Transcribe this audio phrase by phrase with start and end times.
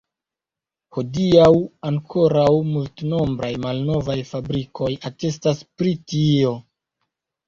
[0.95, 1.49] Hodiaŭ
[1.89, 6.55] ankoraŭ multnombraj malnovaj fabrikoj atestas pri tio.